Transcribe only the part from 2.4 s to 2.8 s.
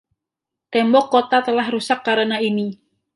ini.